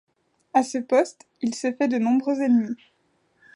[0.55, 2.75] À ce poste, il se fait de nombreux ennemis.